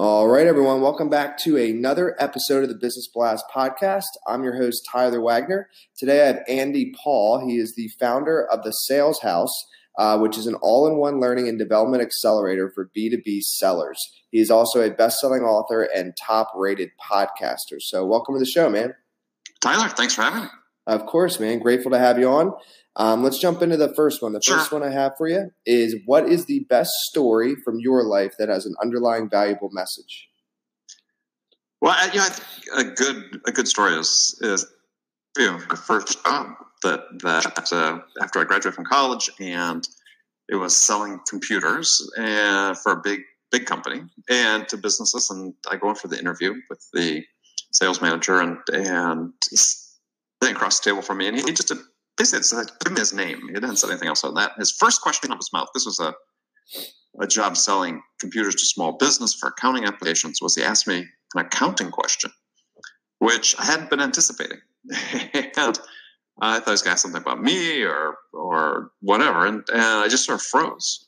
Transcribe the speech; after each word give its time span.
All 0.00 0.28
right, 0.28 0.46
everyone, 0.46 0.80
welcome 0.80 1.08
back 1.08 1.36
to 1.38 1.56
another 1.56 2.14
episode 2.20 2.62
of 2.62 2.68
the 2.68 2.76
Business 2.76 3.08
Blast 3.12 3.44
podcast. 3.52 4.04
I'm 4.28 4.44
your 4.44 4.54
host, 4.56 4.86
Tyler 4.88 5.20
Wagner. 5.20 5.68
Today 5.96 6.22
I 6.22 6.26
have 6.28 6.44
Andy 6.46 6.94
Paul. 7.02 7.44
He 7.44 7.56
is 7.56 7.74
the 7.74 7.88
founder 7.98 8.46
of 8.46 8.62
the 8.62 8.70
Sales 8.70 9.18
House, 9.22 9.50
uh, 9.98 10.16
which 10.20 10.38
is 10.38 10.46
an 10.46 10.54
all 10.62 10.86
in 10.86 10.98
one 10.98 11.18
learning 11.18 11.48
and 11.48 11.58
development 11.58 12.00
accelerator 12.00 12.70
for 12.72 12.92
B2B 12.96 13.40
sellers. 13.40 13.98
He 14.30 14.38
is 14.38 14.52
also 14.52 14.80
a 14.80 14.88
best 14.88 15.18
selling 15.18 15.42
author 15.42 15.82
and 15.82 16.16
top 16.16 16.52
rated 16.54 16.90
podcaster. 17.10 17.80
So, 17.80 18.06
welcome 18.06 18.36
to 18.36 18.38
the 18.38 18.46
show, 18.46 18.70
man. 18.70 18.94
Tyler, 19.60 19.88
thanks 19.88 20.14
for 20.14 20.22
having 20.22 20.44
me. 20.44 20.48
Of 20.88 21.04
course, 21.04 21.38
man. 21.38 21.58
Grateful 21.58 21.90
to 21.90 21.98
have 21.98 22.18
you 22.18 22.28
on. 22.28 22.54
Um, 22.96 23.22
let's 23.22 23.38
jump 23.38 23.60
into 23.60 23.76
the 23.76 23.94
first 23.94 24.22
one. 24.22 24.32
The 24.32 24.40
Sure. 24.42 24.56
first 24.56 24.72
one 24.72 24.82
I 24.82 24.90
have 24.90 25.12
for 25.18 25.28
you 25.28 25.50
is 25.66 25.94
what 26.06 26.26
is 26.26 26.46
the 26.46 26.60
best 26.70 26.90
story 27.10 27.54
from 27.62 27.78
your 27.78 28.02
life 28.04 28.34
that 28.38 28.48
has 28.48 28.64
an 28.64 28.74
underlying 28.82 29.28
valuable 29.28 29.68
message? 29.70 30.28
Well, 31.80 31.94
I, 31.96 32.06
you 32.06 32.18
know, 32.18 32.24
I 32.24 32.28
think 32.30 32.66
a 32.74 32.84
good 32.94 33.40
a 33.46 33.52
good 33.52 33.68
story 33.68 33.94
is 33.94 34.36
is 34.40 34.66
you 35.36 35.46
know 35.46 35.58
the 35.68 35.76
first 35.76 36.24
job 36.24 36.54
that 36.82 37.00
that 37.22 37.72
uh, 37.72 38.00
after 38.22 38.40
I 38.40 38.44
graduated 38.44 38.74
from 38.74 38.86
college 38.86 39.30
and 39.38 39.86
it 40.48 40.56
was 40.56 40.74
selling 40.74 41.20
computers 41.28 42.10
and 42.16 42.76
for 42.78 42.92
a 42.92 43.00
big 43.00 43.20
big 43.52 43.66
company 43.66 44.02
and 44.28 44.66
to 44.68 44.76
businesses 44.76 45.30
and 45.30 45.54
I 45.70 45.76
go 45.76 45.90
in 45.90 45.94
for 45.96 46.08
the 46.08 46.18
interview 46.18 46.54
with 46.68 46.84
the 46.92 47.24
sales 47.72 48.00
manager 48.00 48.40
and 48.40 48.58
and 48.72 49.34
sitting 50.42 50.56
across 50.56 50.80
the 50.80 50.90
table 50.90 51.02
from 51.02 51.18
me 51.18 51.28
and 51.28 51.36
he 51.36 51.52
just 51.52 51.72
basically 52.16 52.42
said 52.42 52.70
give 52.84 52.92
me 52.92 53.00
his 53.00 53.12
name 53.12 53.40
he 53.48 53.54
didn't 53.54 53.76
say 53.76 53.88
anything 53.88 54.08
else 54.08 54.24
on 54.24 54.34
that 54.34 54.52
his 54.58 54.72
first 54.72 55.00
question 55.00 55.30
out 55.30 55.34
of 55.34 55.38
his 55.38 55.52
mouth 55.52 55.68
this 55.74 55.86
was 55.86 56.00
a 56.00 56.14
a 57.20 57.26
job 57.26 57.56
selling 57.56 58.02
computers 58.20 58.54
to 58.54 58.64
small 58.64 58.92
business 58.92 59.34
for 59.34 59.48
accounting 59.48 59.84
applications 59.84 60.40
was 60.40 60.54
he 60.54 60.62
asked 60.62 60.86
me 60.86 61.06
an 61.34 61.46
accounting 61.46 61.90
question, 61.90 62.30
which 63.18 63.54
I 63.58 63.64
hadn't 63.64 63.90
been 63.90 64.00
anticipating. 64.00 64.58
and 64.90 65.78
I 66.40 66.60
thought 66.60 66.66
he 66.66 66.70
was 66.70 66.82
going 66.82 66.90
to 66.90 66.90
ask 66.90 67.02
something 67.02 67.20
about 67.20 67.42
me 67.42 67.82
or 67.82 68.16
or 68.32 68.92
whatever, 69.00 69.46
and, 69.46 69.64
and 69.72 69.82
I 69.82 70.08
just 70.08 70.24
sort 70.24 70.36
of 70.36 70.42
froze. 70.42 71.06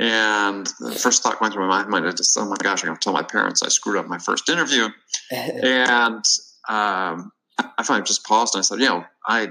And 0.00 0.66
the 0.80 0.90
first 0.90 1.22
thought 1.22 1.40
went 1.40 1.54
through 1.54 1.68
my 1.68 1.86
mind, 1.86 2.04
I 2.04 2.10
just, 2.10 2.36
oh 2.36 2.44
my 2.46 2.56
gosh, 2.58 2.82
I'm 2.82 2.88
going 2.88 2.96
to 2.98 3.00
tell 3.00 3.12
my 3.12 3.22
parents 3.22 3.62
I 3.62 3.68
screwed 3.68 3.96
up 3.96 4.08
my 4.08 4.18
first 4.18 4.48
interview. 4.48 4.88
And 5.30 6.24
um, 6.68 7.30
I 7.58 7.82
finally 7.82 8.06
just 8.06 8.24
paused 8.24 8.54
and 8.54 8.60
I 8.60 8.62
said, 8.62 8.80
you 8.80 8.86
know, 8.86 9.04
I 9.26 9.48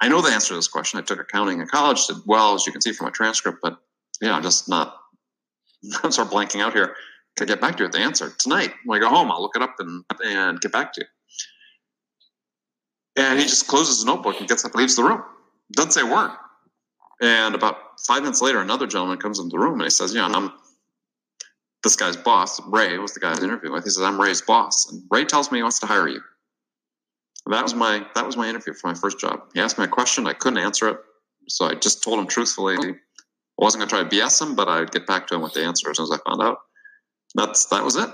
I 0.00 0.08
know 0.08 0.20
the 0.20 0.30
answer 0.30 0.48
to 0.48 0.54
this 0.54 0.68
question. 0.68 0.98
I 0.98 1.02
took 1.02 1.20
accounting 1.20 1.60
in 1.60 1.66
college, 1.66 2.06
did 2.06 2.18
well, 2.26 2.54
as 2.54 2.66
you 2.66 2.72
can 2.72 2.82
see 2.82 2.92
from 2.92 3.06
my 3.06 3.10
transcript, 3.10 3.58
but 3.62 3.78
you 4.20 4.28
know, 4.28 4.34
I'm 4.34 4.42
just 4.42 4.68
not, 4.68 4.96
I'm 6.02 6.12
sort 6.12 6.26
of 6.26 6.32
blanking 6.32 6.60
out 6.60 6.72
here. 6.72 6.94
Can 7.36 7.48
I 7.48 7.52
get 7.52 7.60
back 7.60 7.76
to 7.76 7.82
you 7.82 7.86
with 7.86 7.92
the 7.92 8.00
answer 8.00 8.30
tonight? 8.38 8.72
When 8.84 8.98
I 8.98 9.00
go 9.00 9.08
home, 9.08 9.30
I'll 9.30 9.42
look 9.42 9.56
it 9.56 9.62
up 9.62 9.76
and, 9.78 10.04
and 10.22 10.60
get 10.60 10.72
back 10.72 10.92
to 10.94 11.00
you. 11.00 11.06
And 13.16 13.38
he 13.38 13.44
just 13.44 13.66
closes 13.66 13.98
his 13.98 14.04
notebook 14.04 14.38
and 14.38 14.48
gets 14.48 14.64
up 14.64 14.72
and 14.72 14.80
leaves 14.80 14.96
the 14.96 15.04
room. 15.04 15.22
Doesn't 15.72 15.92
say 15.92 16.02
a 16.02 16.06
word. 16.06 16.30
And 17.22 17.54
about 17.54 17.76
five 18.06 18.22
minutes 18.22 18.42
later, 18.42 18.60
another 18.60 18.86
gentleman 18.86 19.18
comes 19.18 19.38
into 19.38 19.50
the 19.50 19.58
room 19.58 19.74
and 19.74 19.84
he 19.84 19.90
says, 19.90 20.14
Yeah, 20.14 20.26
I'm 20.26 20.52
this 21.84 21.96
guy's 21.96 22.16
boss. 22.16 22.60
Ray 22.66 22.98
was 22.98 23.12
the 23.12 23.20
guy 23.20 23.28
I 23.28 23.30
was 23.32 23.42
interviewing 23.44 23.74
with. 23.74 23.84
He 23.84 23.90
says, 23.90 24.02
I'm 24.02 24.20
Ray's 24.20 24.42
boss. 24.42 24.90
And 24.90 25.02
Ray 25.10 25.24
tells 25.24 25.52
me 25.52 25.58
he 25.58 25.62
wants 25.62 25.78
to 25.80 25.86
hire 25.86 26.08
you. 26.08 26.20
That 27.46 27.62
was 27.62 27.74
my 27.74 28.06
that 28.14 28.24
was 28.24 28.36
my 28.36 28.48
interview 28.48 28.72
for 28.72 28.88
my 28.88 28.94
first 28.94 29.18
job. 29.18 29.40
He 29.52 29.60
asked 29.60 29.78
me 29.78 29.84
a 29.84 29.88
question, 29.88 30.26
I 30.26 30.32
couldn't 30.32 30.58
answer 30.58 30.88
it, 30.88 30.98
so 31.48 31.66
I 31.66 31.74
just 31.74 32.02
told 32.02 32.18
him 32.18 32.26
truthfully. 32.26 32.76
I 32.76 33.62
wasn't 33.62 33.80
going 33.80 33.88
to 33.88 34.08
try 34.08 34.18
to 34.18 34.26
BS 34.26 34.42
him, 34.42 34.56
but 34.56 34.68
I'd 34.68 34.90
get 34.90 35.06
back 35.06 35.28
to 35.28 35.36
him 35.36 35.42
with 35.42 35.52
the 35.52 35.62
answer 35.62 35.90
as 35.90 35.98
soon 35.98 36.04
as 36.04 36.10
I 36.10 36.18
found 36.28 36.42
out. 36.42 36.58
That's 37.34 37.66
that 37.66 37.84
was 37.84 37.96
it. 37.96 38.08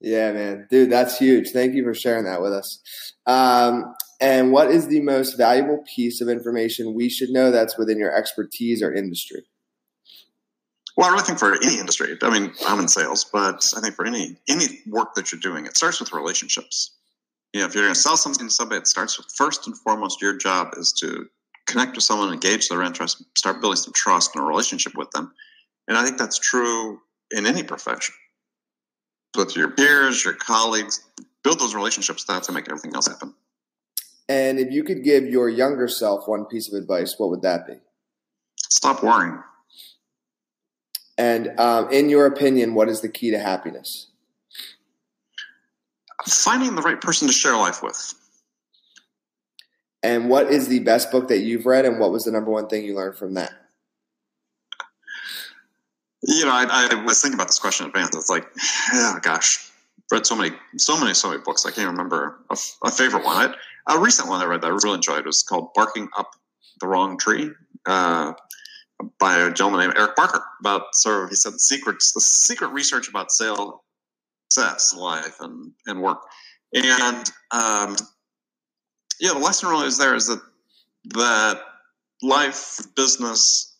Yeah, 0.00 0.32
man. 0.32 0.66
Dude, 0.70 0.90
that's 0.90 1.18
huge. 1.18 1.50
Thank 1.50 1.74
you 1.74 1.84
for 1.84 1.94
sharing 1.94 2.24
that 2.24 2.42
with 2.42 2.52
us. 2.52 2.80
Um, 3.26 3.94
and 4.20 4.52
what 4.52 4.70
is 4.70 4.88
the 4.88 5.00
most 5.00 5.36
valuable 5.36 5.84
piece 5.94 6.20
of 6.20 6.28
information 6.28 6.94
we 6.94 7.08
should 7.08 7.30
know 7.30 7.50
that's 7.50 7.78
within 7.78 7.98
your 7.98 8.14
expertise 8.14 8.82
or 8.82 8.92
industry? 8.92 9.42
Well, 10.96 11.08
I 11.08 11.12
really 11.12 11.24
think 11.24 11.38
for 11.38 11.54
any 11.54 11.78
industry. 11.78 12.16
I 12.22 12.30
mean, 12.30 12.52
I'm 12.66 12.78
in 12.80 12.88
sales, 12.88 13.24
but 13.24 13.66
I 13.76 13.80
think 13.80 13.94
for 13.94 14.06
any 14.06 14.36
any 14.48 14.80
work 14.86 15.14
that 15.14 15.32
you're 15.32 15.40
doing, 15.40 15.66
it 15.66 15.76
starts 15.76 16.00
with 16.00 16.12
relationships. 16.12 16.92
You 17.54 17.60
know, 17.60 17.66
if 17.66 17.74
you're 17.74 17.84
going 17.84 17.94
to 17.94 18.00
sell 18.00 18.16
something 18.16 18.48
to 18.48 18.52
somebody, 18.52 18.80
it 18.80 18.88
starts 18.88 19.16
with 19.16 19.28
first 19.36 19.68
and 19.68 19.78
foremost, 19.78 20.20
your 20.20 20.36
job 20.36 20.74
is 20.76 20.92
to 20.94 21.26
connect 21.68 21.94
with 21.94 22.02
someone, 22.02 22.32
engage 22.32 22.68
their 22.68 22.82
interest, 22.82 23.22
start 23.38 23.60
building 23.60 23.76
some 23.76 23.92
trust 23.94 24.32
and 24.34 24.42
a 24.42 24.46
relationship 24.46 24.96
with 24.96 25.08
them. 25.12 25.32
And 25.86 25.96
I 25.96 26.04
think 26.04 26.18
that's 26.18 26.36
true 26.36 27.00
in 27.30 27.46
any 27.46 27.62
profession. 27.62 28.12
With 29.36 29.54
your 29.54 29.70
peers, 29.70 30.24
your 30.24 30.34
colleagues, 30.34 31.00
build 31.44 31.60
those 31.60 31.76
relationships. 31.76 32.24
That's 32.24 32.48
to 32.48 32.52
make 32.52 32.68
everything 32.68 32.92
else 32.92 33.06
happen. 33.06 33.34
And 34.28 34.58
if 34.58 34.72
you 34.72 34.82
could 34.82 35.04
give 35.04 35.24
your 35.24 35.48
younger 35.48 35.86
self 35.86 36.26
one 36.26 36.46
piece 36.46 36.72
of 36.72 36.80
advice, 36.80 37.14
what 37.18 37.30
would 37.30 37.42
that 37.42 37.68
be? 37.68 37.74
Stop 38.56 39.04
worrying. 39.04 39.40
And 41.16 41.52
um, 41.60 41.88
in 41.92 42.08
your 42.08 42.26
opinion, 42.26 42.74
what 42.74 42.88
is 42.88 43.00
the 43.00 43.08
key 43.08 43.30
to 43.30 43.38
happiness? 43.38 44.08
Finding 46.26 46.74
the 46.74 46.82
right 46.82 47.00
person 47.00 47.28
to 47.28 47.34
share 47.34 47.56
life 47.56 47.82
with. 47.82 48.14
And 50.02 50.28
what 50.28 50.50
is 50.50 50.68
the 50.68 50.80
best 50.80 51.10
book 51.10 51.28
that 51.28 51.38
you've 51.38 51.64
read, 51.64 51.84
and 51.84 51.98
what 51.98 52.12
was 52.12 52.24
the 52.24 52.30
number 52.30 52.50
one 52.50 52.68
thing 52.68 52.84
you 52.84 52.94
learned 52.94 53.16
from 53.16 53.34
that? 53.34 53.52
You 56.26 56.44
know, 56.44 56.52
I, 56.52 56.88
I 56.90 57.04
was 57.04 57.20
thinking 57.20 57.36
about 57.36 57.48
this 57.48 57.58
question 57.58 57.84
in 57.84 57.90
advance. 57.90 58.14
It's 58.14 58.30
like, 58.30 58.46
oh 58.92 59.18
gosh, 59.22 59.70
read 60.10 60.26
so 60.26 60.34
many, 60.34 60.54
so 60.76 60.98
many, 60.98 61.14
so 61.14 61.30
many 61.30 61.42
books. 61.42 61.66
I 61.66 61.70
can't 61.70 61.90
remember 61.90 62.38
a, 62.50 62.56
a 62.84 62.90
favorite 62.90 63.24
one. 63.24 63.54
I, 63.86 63.94
a 63.94 63.98
recent 63.98 64.28
one 64.28 64.40
I 64.40 64.46
read 64.46 64.62
that 64.62 64.70
I 64.70 64.78
really 64.82 64.94
enjoyed 64.94 65.26
was 65.26 65.42
called 65.42 65.74
"Barking 65.74 66.08
Up 66.16 66.30
the 66.80 66.86
Wrong 66.86 67.18
Tree" 67.18 67.50
uh, 67.86 68.32
by 69.18 69.38
a 69.38 69.52
gentleman 69.52 69.80
named 69.80 69.98
Eric 69.98 70.16
Barker. 70.16 70.42
About 70.60 70.94
sort 70.94 71.24
of, 71.24 71.28
he 71.28 71.36
said 71.36 71.52
the 71.52 71.58
secrets, 71.58 72.12
the 72.12 72.20
secret 72.20 72.68
research 72.68 73.08
about 73.08 73.30
sales 73.30 73.80
success, 74.54 74.94
life, 74.94 75.36
and 75.40 75.72
and 75.86 76.00
work. 76.00 76.18
And 76.74 77.30
um, 77.50 77.96
yeah, 79.20 79.32
the 79.32 79.38
lesson 79.38 79.68
really 79.68 79.86
is 79.86 79.98
there 79.98 80.14
is 80.14 80.26
that 80.28 80.40
that 81.14 81.60
life, 82.22 82.80
business 82.96 83.76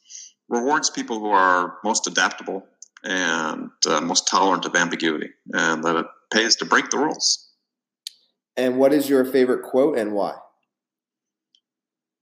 rewards 0.48 0.90
people 0.90 1.18
who 1.18 1.30
are 1.30 1.78
most 1.84 2.06
adaptable 2.06 2.66
and 3.02 3.70
uh, 3.88 4.00
most 4.00 4.28
tolerant 4.28 4.64
of 4.66 4.74
ambiguity, 4.74 5.30
and 5.52 5.84
that 5.84 5.96
it 5.96 6.06
pays 6.32 6.56
to 6.56 6.64
break 6.64 6.90
the 6.90 6.98
rules. 6.98 7.50
And 8.56 8.78
what 8.78 8.92
is 8.92 9.08
your 9.08 9.24
favorite 9.24 9.62
quote 9.62 9.98
and 9.98 10.12
why? 10.12 10.34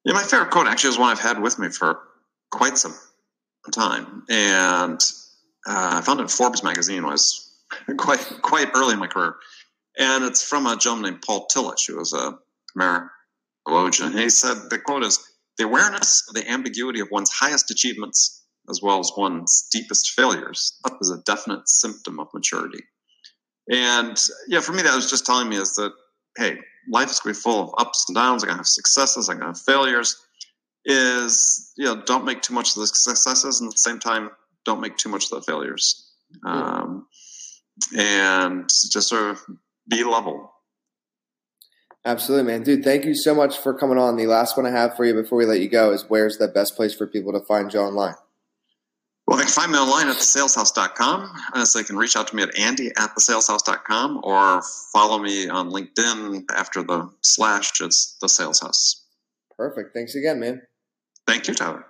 Yeah, 0.04 0.14
my 0.14 0.22
favorite 0.22 0.50
quote 0.50 0.66
actually 0.66 0.90
is 0.90 0.98
one 0.98 1.10
I've 1.10 1.20
had 1.20 1.40
with 1.40 1.58
me 1.58 1.68
for 1.68 2.00
quite 2.50 2.78
some 2.78 2.94
time, 3.72 4.24
and 4.28 4.98
uh, 5.66 5.98
I 5.98 6.00
found 6.00 6.20
it 6.20 6.24
in 6.24 6.28
Forbes 6.28 6.64
magazine. 6.64 7.02
When 7.02 7.10
I 7.10 7.12
was 7.12 7.51
quite 7.98 8.24
quite 8.42 8.68
early 8.74 8.94
in 8.94 8.98
my 8.98 9.06
career, 9.06 9.36
and 9.98 10.24
it's 10.24 10.42
from 10.42 10.66
a 10.66 10.76
gentleman 10.76 11.12
named 11.12 11.22
Paul 11.22 11.46
Tillich, 11.54 11.86
who 11.86 11.96
was 11.96 12.12
a 12.12 12.38
American 12.74 13.10
he 13.66 14.28
said 14.28 14.70
the 14.70 14.78
quote 14.78 15.04
is 15.04 15.18
the 15.58 15.64
awareness 15.64 16.24
of 16.28 16.34
the 16.34 16.48
ambiguity 16.50 17.00
of 17.00 17.08
one's 17.10 17.30
highest 17.30 17.70
achievements 17.70 18.42
as 18.68 18.80
well 18.82 18.98
as 19.00 19.12
one's 19.16 19.68
deepest 19.72 20.10
failures 20.10 20.78
is 21.00 21.10
a 21.10 21.22
definite 21.22 21.68
symptom 21.68 22.20
of 22.20 22.28
maturity. 22.32 22.82
And 23.70 24.20
yeah, 24.48 24.60
for 24.60 24.72
me, 24.72 24.82
that 24.82 24.94
was 24.94 25.10
just 25.10 25.26
telling 25.26 25.48
me 25.48 25.56
is 25.56 25.74
that, 25.76 25.92
hey, 26.36 26.58
life 26.90 27.10
is 27.10 27.20
going 27.20 27.34
to 27.34 27.38
be 27.38 27.42
full 27.42 27.62
of 27.62 27.74
ups 27.78 28.04
and 28.08 28.16
downs. 28.16 28.42
I'm 28.42 28.48
going 28.48 28.56
to 28.56 28.60
have 28.60 28.66
successes. 28.66 29.28
I'm 29.28 29.38
going 29.38 29.52
to 29.52 29.58
have 29.58 29.64
failures. 29.64 30.16
Is, 30.84 31.72
you 31.76 31.84
know, 31.84 32.02
don't 32.02 32.24
make 32.24 32.42
too 32.42 32.54
much 32.54 32.70
of 32.70 32.80
the 32.80 32.86
successes 32.88 33.60
and 33.60 33.68
at 33.68 33.74
the 33.74 33.78
same 33.78 34.00
time, 34.00 34.30
don't 34.64 34.80
make 34.80 34.96
too 34.96 35.08
much 35.08 35.30
of 35.30 35.40
the 35.40 35.42
failures. 35.42 36.10
Um, 36.44 37.06
and 37.96 38.68
just 38.68 39.08
sort 39.08 39.30
of 39.30 39.40
be 39.88 40.04
level. 40.04 40.52
Absolutely, 42.04 42.52
man. 42.52 42.62
Dude, 42.64 42.82
thank 42.82 43.04
you 43.04 43.14
so 43.14 43.34
much 43.34 43.58
for 43.58 43.72
coming 43.74 43.98
on. 43.98 44.16
The 44.16 44.26
last 44.26 44.56
one 44.56 44.66
I 44.66 44.70
have 44.70 44.96
for 44.96 45.04
you 45.04 45.14
before 45.14 45.38
we 45.38 45.46
let 45.46 45.60
you 45.60 45.68
go 45.68 45.92
is 45.92 46.04
where's 46.08 46.38
the 46.38 46.48
best 46.48 46.74
place 46.74 46.94
for 46.94 47.06
people 47.06 47.32
to 47.32 47.40
find 47.40 47.72
you 47.72 47.80
online? 47.80 48.14
Well, 49.26 49.38
they 49.38 49.44
can 49.44 49.52
find 49.52 49.70
me 49.70 49.78
online 49.78 50.08
at 50.08 50.16
thesaleshouse.com. 50.16 51.32
Uh, 51.54 51.64
so 51.64 51.78
they 51.78 51.84
can 51.84 51.96
reach 51.96 52.16
out 52.16 52.26
to 52.28 52.36
me 52.36 52.42
at 52.42 52.58
andy 52.58 52.88
at 52.88 53.10
thesaleshouse.com 53.16 54.20
or 54.24 54.62
follow 54.92 55.18
me 55.18 55.48
on 55.48 55.70
LinkedIn 55.70 56.44
after 56.54 56.82
the 56.82 57.08
slash, 57.22 57.80
it's 57.80 58.16
the 58.20 58.28
sales 58.28 58.60
house. 58.60 59.06
Perfect. 59.56 59.94
Thanks 59.94 60.16
again, 60.16 60.40
man. 60.40 60.62
Thank 61.26 61.46
you, 61.46 61.54
Tyler. 61.54 61.86